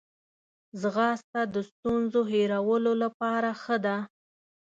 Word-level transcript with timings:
ځغاسته 0.81 1.41
د 1.53 1.55
ستونزو 1.69 2.21
هیرولو 2.31 2.91
لپاره 3.03 3.49
ښه 3.61 3.77
ده 3.85 3.97